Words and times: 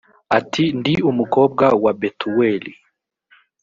ati 0.37 0.63
ndi 0.79 0.93
umukobwa 1.09 1.65
wa 1.83 1.91
betuweli 1.99 2.71